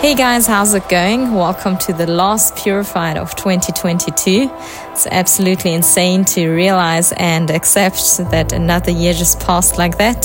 [0.00, 1.32] Hey guys, how's it going?
[1.32, 4.50] Welcome to the last Purified of 2022.
[4.90, 10.22] It's absolutely insane to realize and accept that another year just passed like that.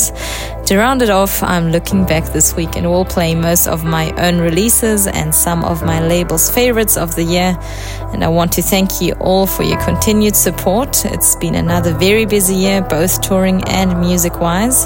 [0.65, 4.11] To round it off, I'm looking back this week and will play most of my
[4.21, 7.57] own releases and some of my label's favorites of the year.
[8.11, 11.05] And I want to thank you all for your continued support.
[11.05, 14.85] It's been another very busy year, both touring and music wise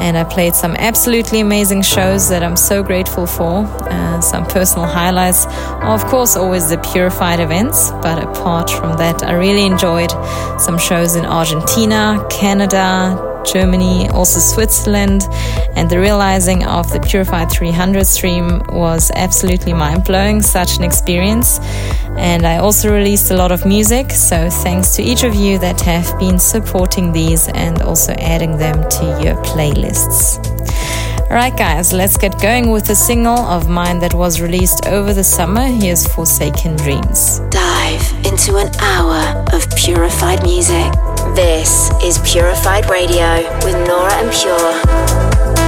[0.00, 3.64] and I played some absolutely amazing shows that I'm so grateful for.
[3.66, 5.46] Uh, some personal highlights
[5.82, 10.10] of course, always the purified events, but apart from that, I really enjoyed
[10.60, 15.22] some shows in Argentina, Canada, Germany, also Switzerland,
[15.76, 20.42] and the realizing of the Purified 300 stream was absolutely mind blowing.
[20.42, 21.58] Such an experience.
[22.16, 25.80] And I also released a lot of music, so thanks to each of you that
[25.82, 30.38] have been supporting these and also adding them to your playlists.
[31.30, 35.22] Alright, guys, let's get going with a single of mine that was released over the
[35.22, 35.64] summer.
[35.64, 37.40] Here's Forsaken Dreams.
[38.30, 40.92] Into an hour of purified music.
[41.34, 45.59] This is Purified Radio with Nora En Pure.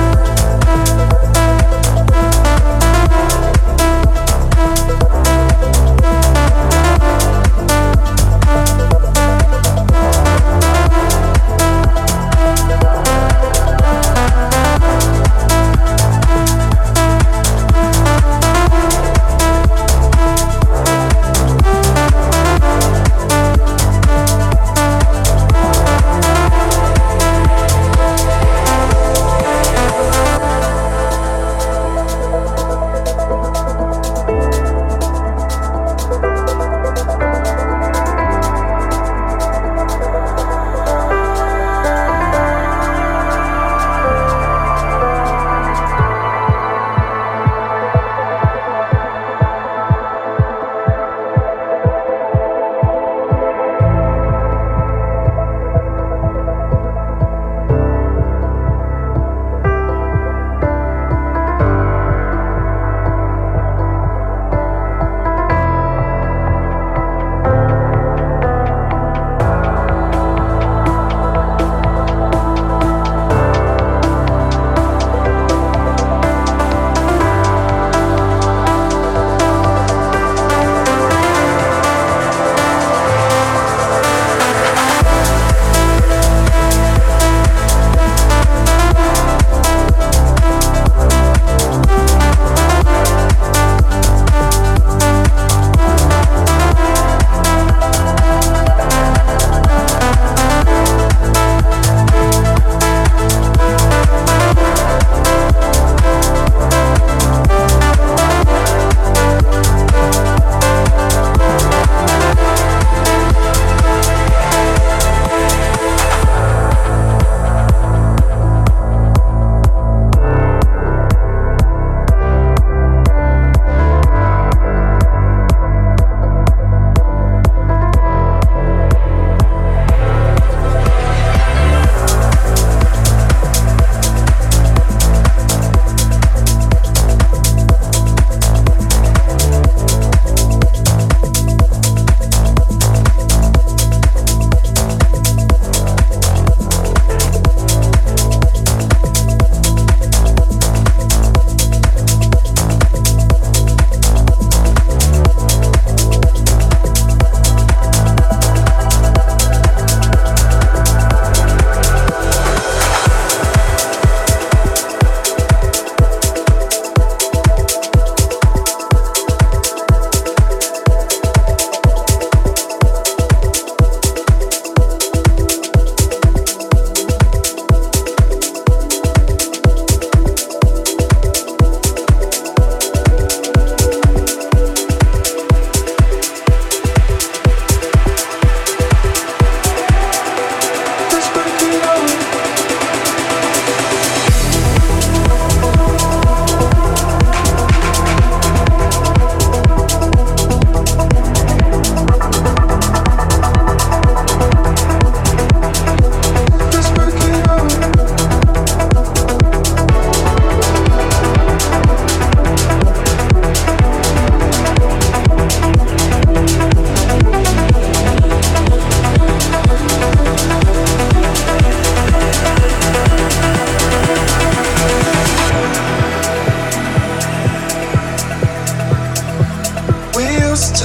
[230.52, 230.84] At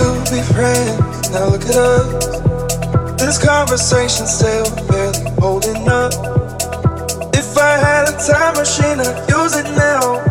[1.76, 2.08] us.
[3.20, 6.14] This conversation still barely holding up.
[7.36, 10.24] If I had a time machine, I'd use it now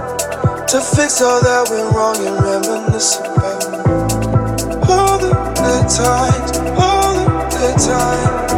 [0.64, 3.64] to fix all that went wrong and reminisce about
[4.88, 8.52] all the good times, all the good times.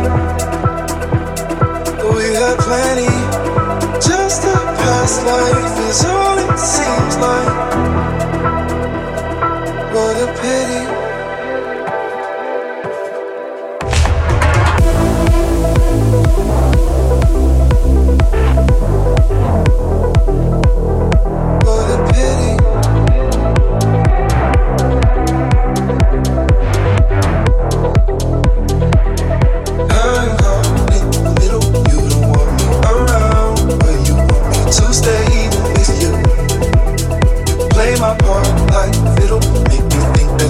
[2.14, 3.10] We had plenty.
[3.98, 7.88] Just a past life is all it seems like.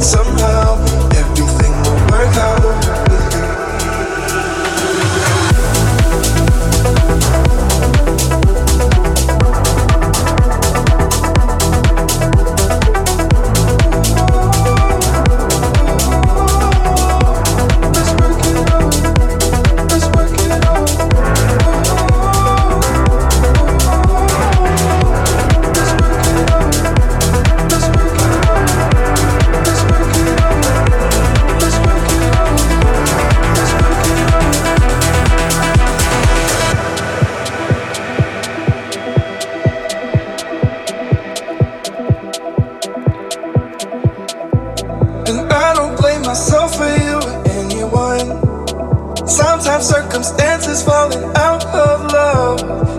[0.03, 0.78] somehow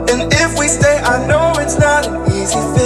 [0.08, 2.79] And if we stay, I know it's not an easy thing.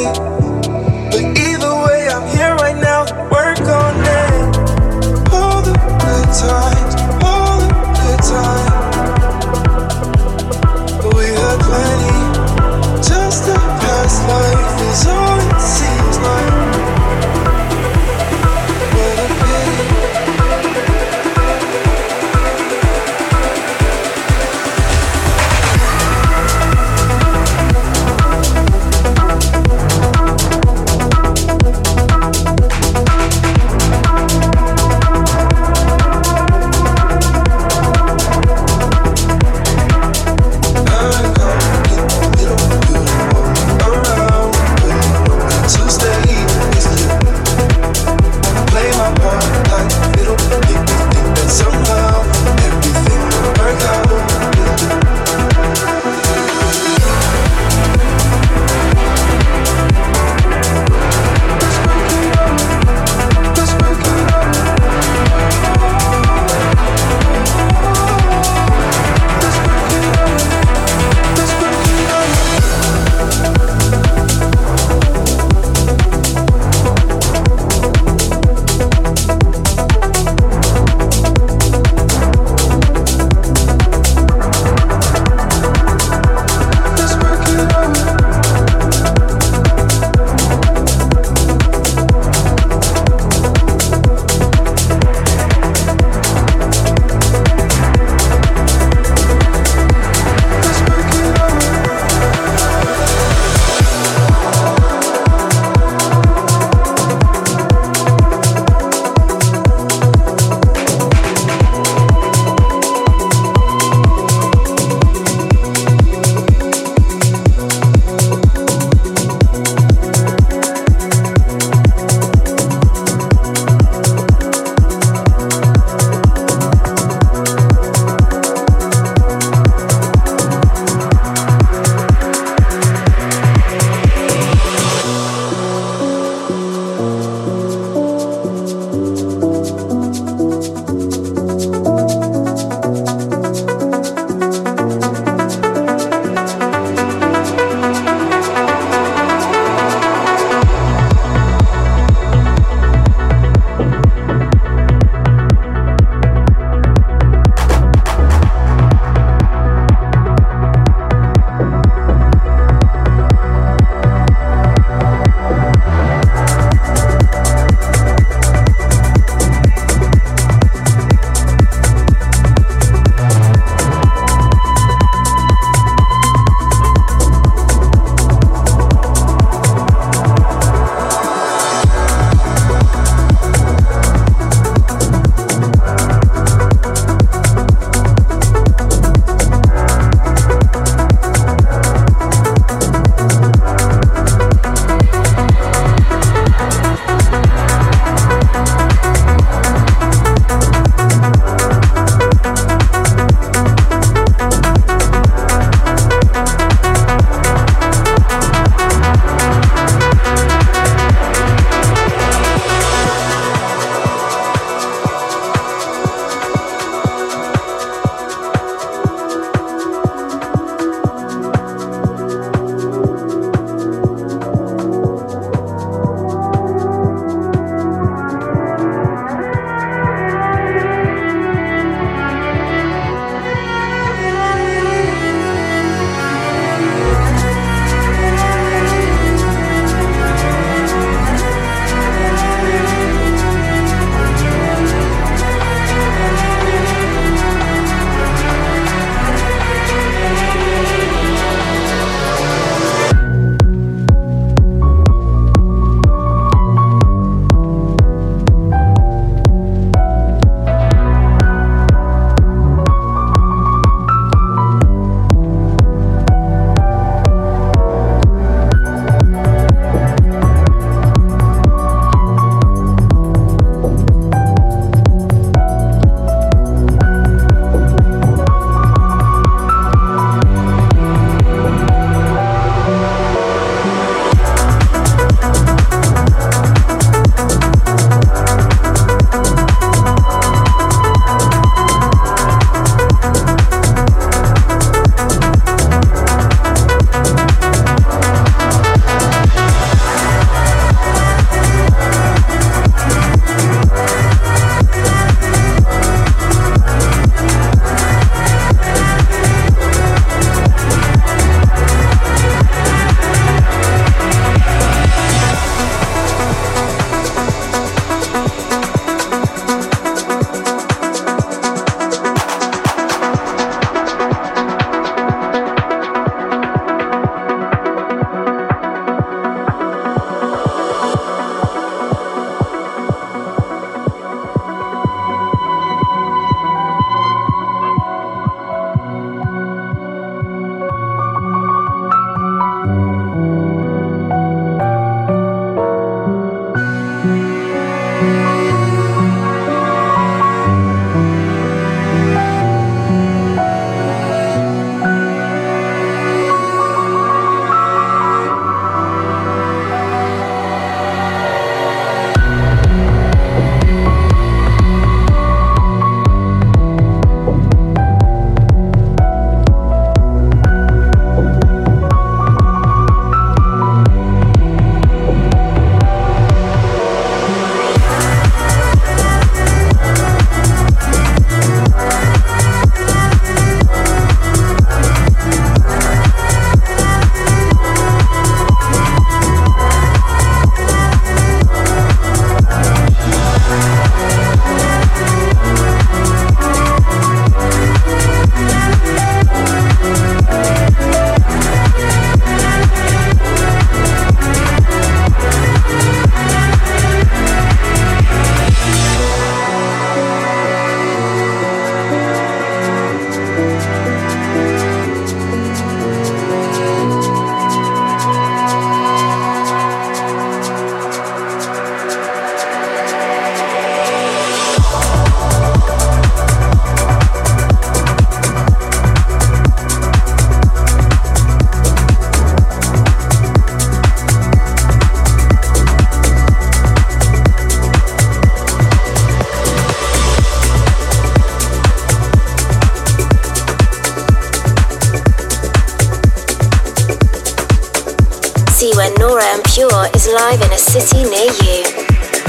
[448.84, 451.86] See when Nora En Pure is live in a city near you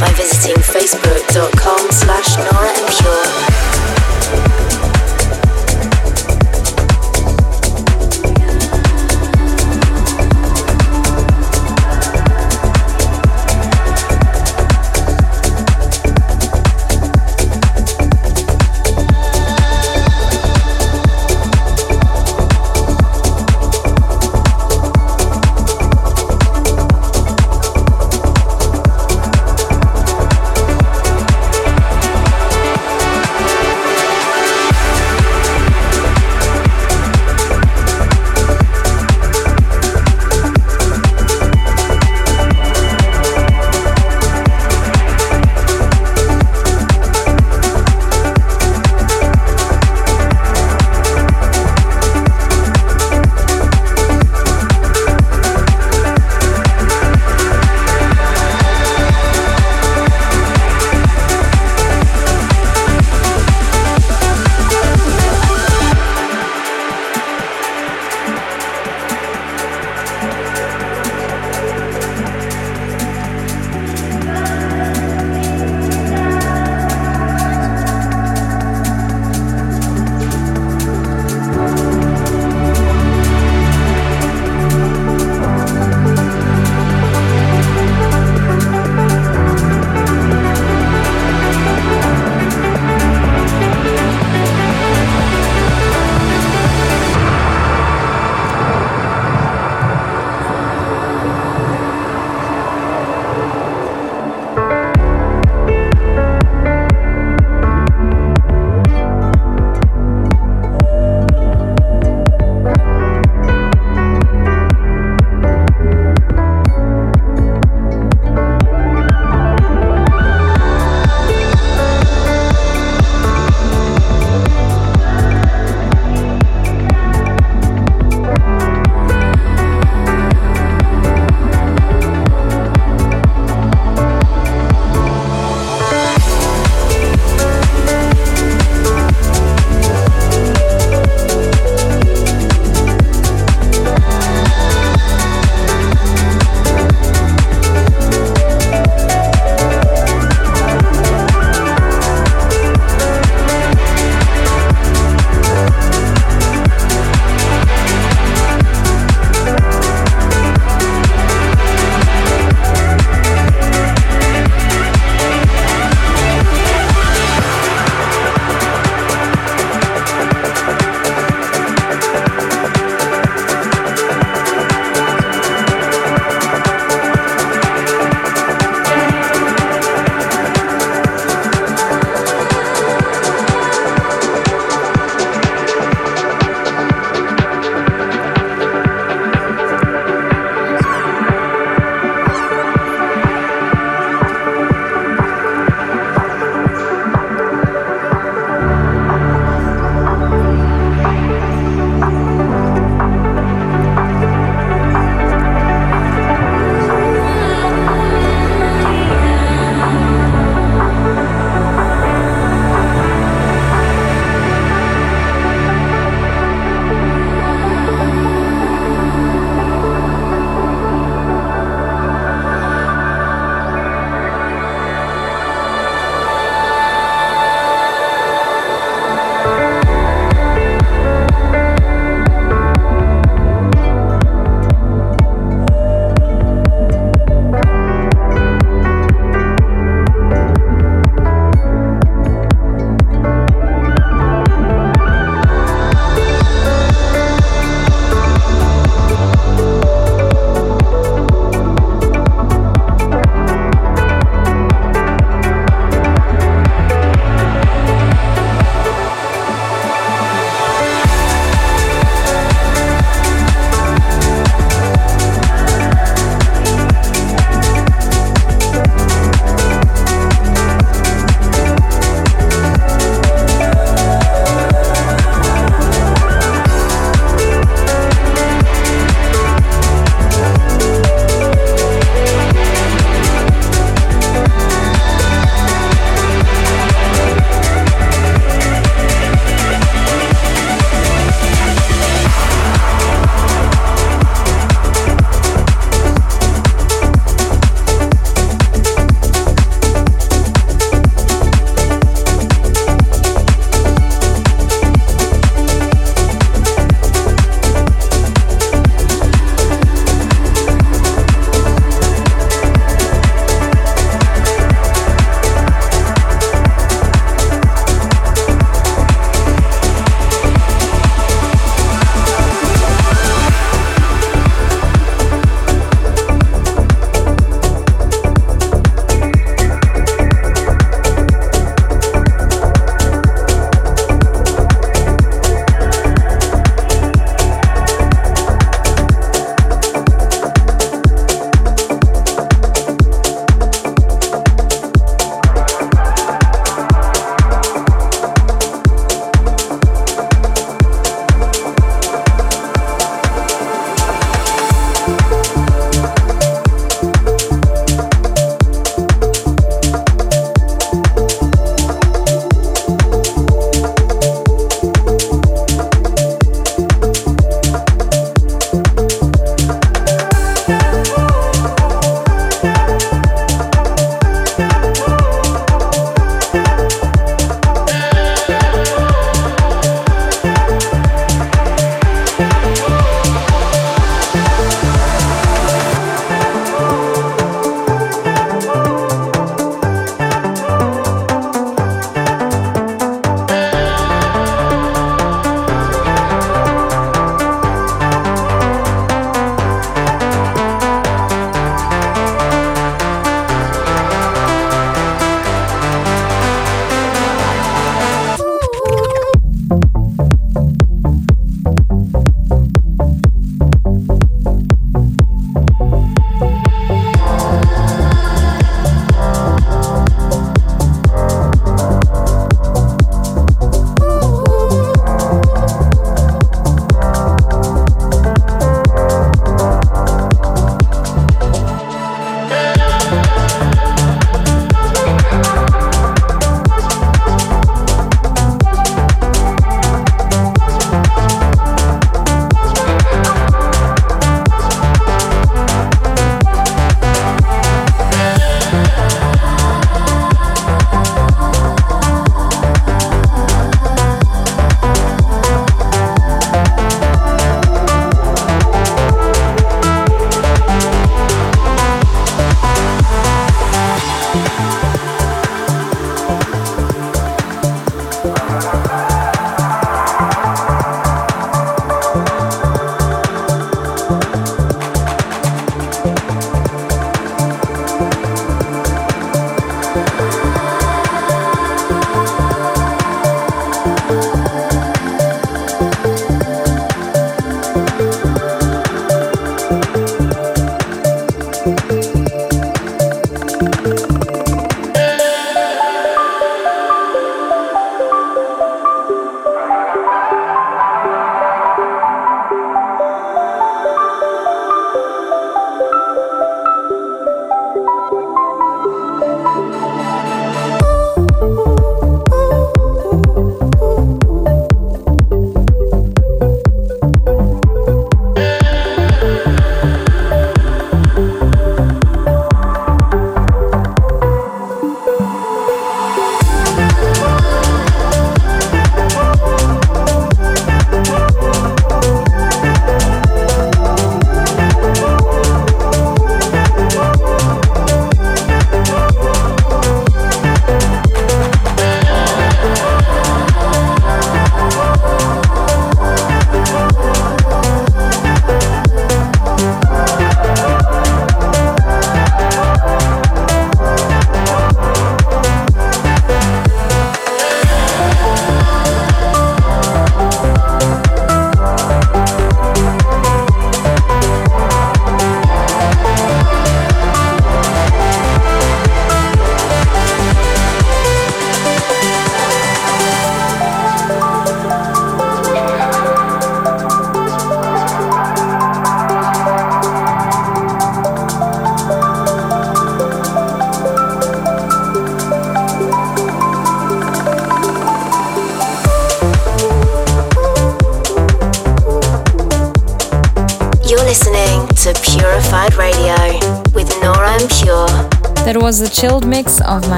[0.00, 3.91] by visiting facebook.com slash Nora En Pure.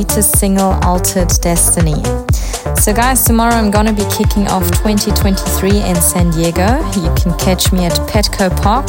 [0.00, 2.02] Latest single, Altered Destiny.
[2.80, 6.78] So, guys, tomorrow I'm gonna be kicking off 2023 in San Diego.
[6.96, 8.88] You can catch me at Petco Park,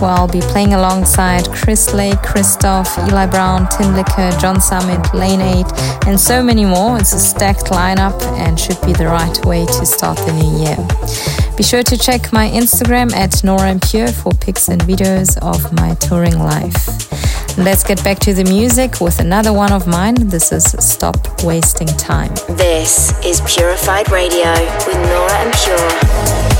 [0.00, 5.66] where I'll be playing alongside Chris Lake, Cristoph, Eli Brown, Tinlicker, John Summit, Lane 8,
[6.06, 6.96] and so many more.
[6.96, 10.78] It's a stacked lineup and should be the right way to start the new year.
[11.54, 15.70] Be sure to check my Instagram at Nora En Pure for pics and videos of
[15.74, 16.95] my touring life.
[17.58, 20.14] Let's get back to the music with another one of mine.
[20.14, 22.34] This is Stop Wasting Time.
[22.50, 24.52] This is Purified Radio
[24.86, 26.55] with Nora En Pure.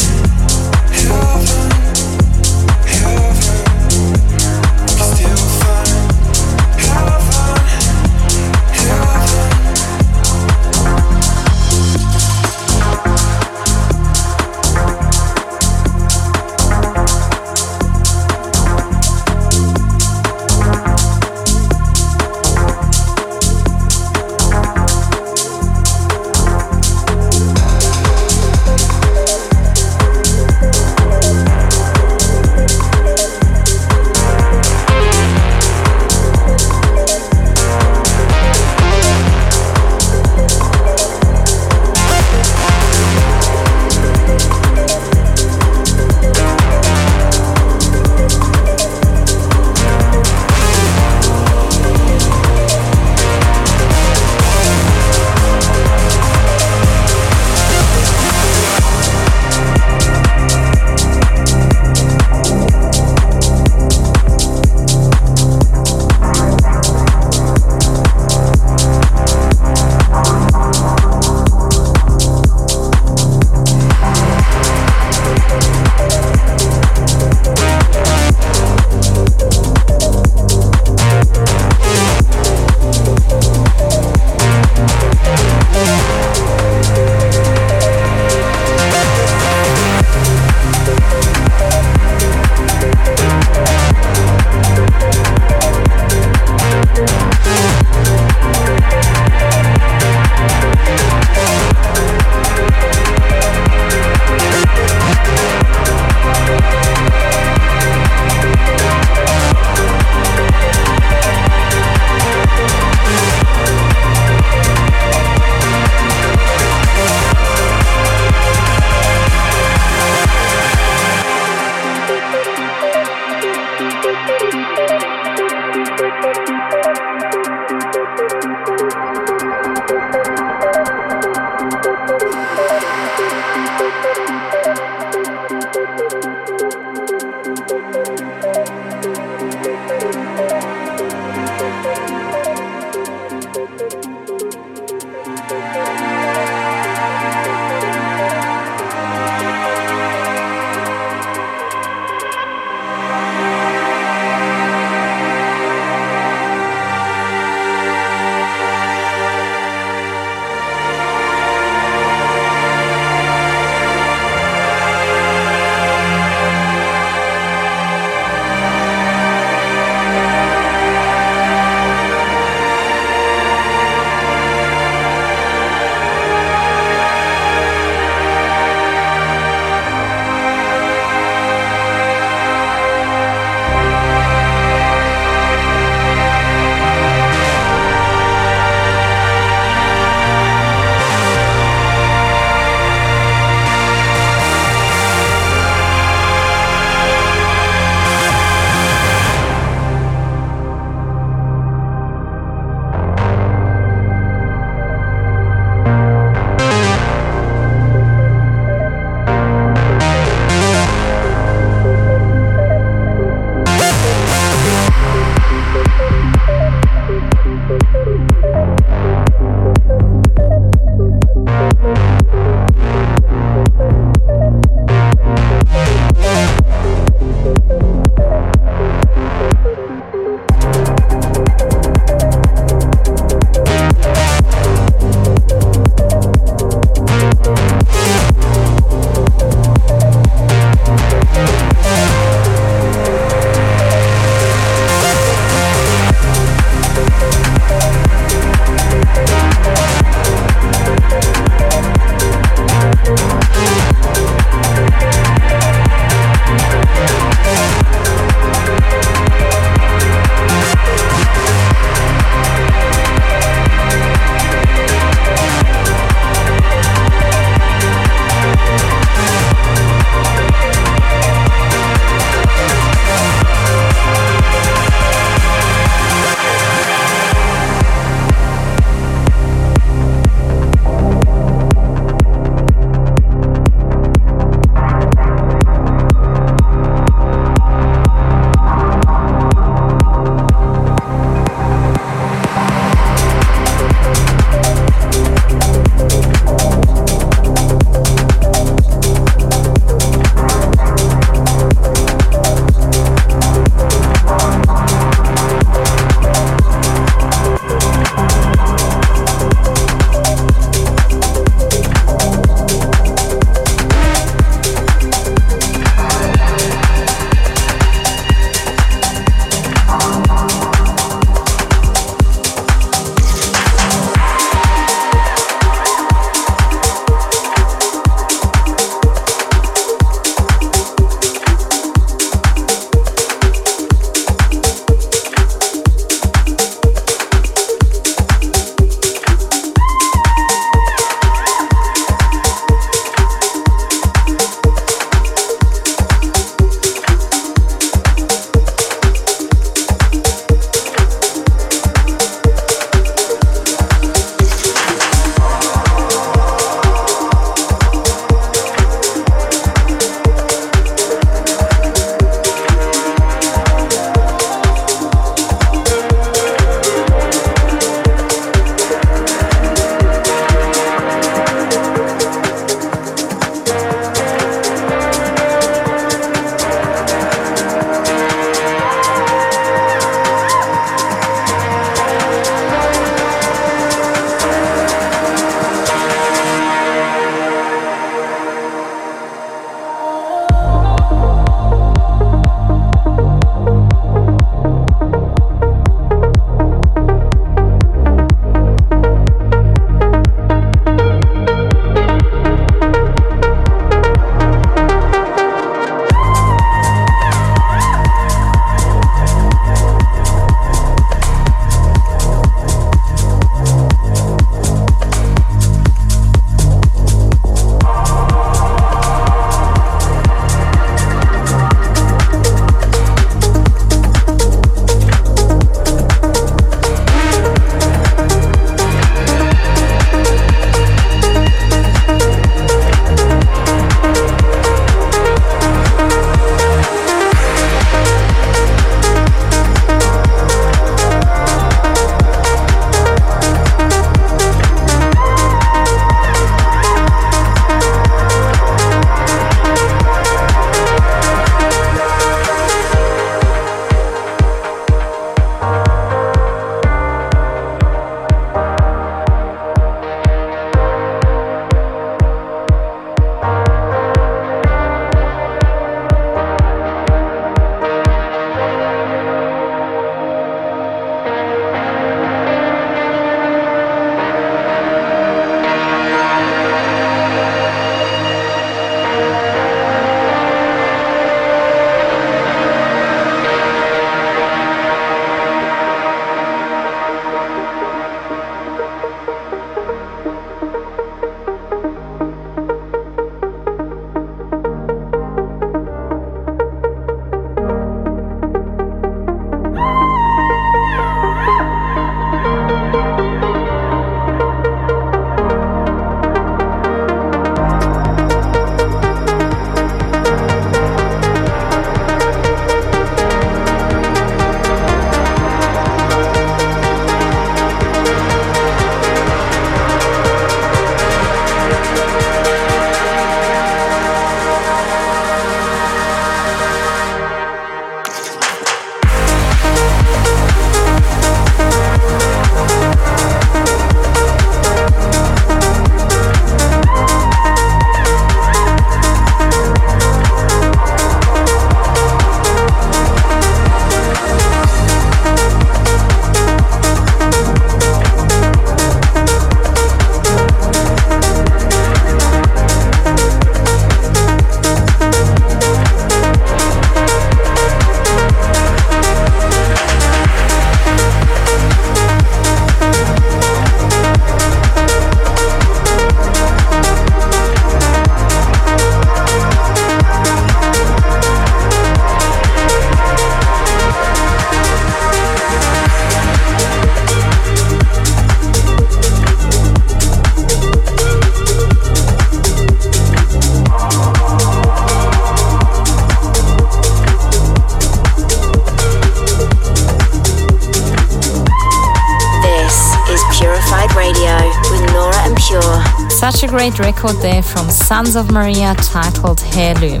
[598.00, 600.00] Sons of Maria titled Heirloom.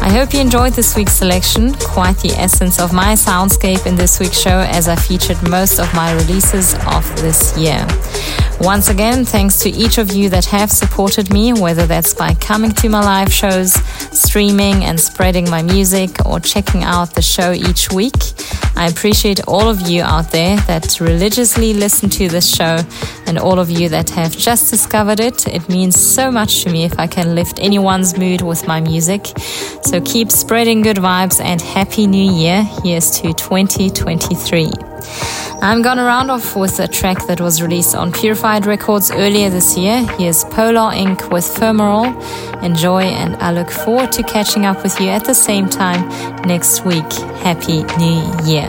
[0.00, 4.18] I hope you enjoyed this week's selection, quite the essence of my soundscape in this
[4.18, 7.86] week's show as I featured most of my releases of this year.
[8.62, 12.72] Once again, thanks to each of you that have supported me, whether that's by coming
[12.72, 13.74] to my live shows,
[14.18, 18.16] streaming and spreading my music, or checking out the show each week.
[18.76, 22.78] I appreciate all of you out there that religiously listen to this show
[23.26, 25.46] and all of you that have just discovered it.
[25.46, 29.26] It means so much to me if I can lift anyone's mood with my music.
[29.82, 32.62] So keep spreading good vibes and Happy New Year.
[32.82, 34.70] Here's to 2023.
[35.62, 39.76] I'm gonna round off with a track that was released on Purified Records earlier this
[39.76, 40.06] year.
[40.18, 41.32] Here's Polar Inc.
[41.32, 42.06] with Femoral.
[42.62, 46.08] Enjoy, and I look forward to catching up with you at the same time
[46.46, 47.10] next week.
[47.42, 48.68] Happy New Year.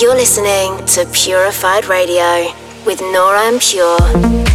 [0.00, 4.47] You're listening to Purified Radio with Nora En Pure.